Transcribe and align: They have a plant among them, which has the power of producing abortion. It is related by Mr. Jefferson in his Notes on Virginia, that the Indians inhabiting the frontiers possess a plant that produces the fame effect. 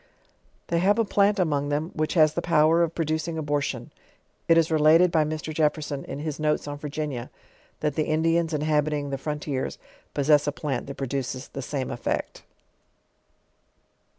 They 0.69 0.79
have 0.79 0.97
a 0.97 1.05
plant 1.05 1.37
among 1.37 1.69
them, 1.69 1.91
which 1.93 2.15
has 2.15 2.33
the 2.33 2.41
power 2.41 2.81
of 2.81 2.95
producing 2.95 3.37
abortion. 3.37 3.91
It 4.47 4.57
is 4.57 4.71
related 4.71 5.11
by 5.11 5.23
Mr. 5.23 5.53
Jefferson 5.53 6.03
in 6.05 6.17
his 6.17 6.39
Notes 6.39 6.67
on 6.67 6.79
Virginia, 6.79 7.29
that 7.81 7.93
the 7.93 8.05
Indians 8.07 8.51
inhabiting 8.51 9.11
the 9.11 9.19
frontiers 9.19 9.77
possess 10.15 10.47
a 10.47 10.51
plant 10.51 10.87
that 10.87 10.97
produces 10.97 11.49
the 11.49 11.61
fame 11.61 11.91
effect. 11.91 12.41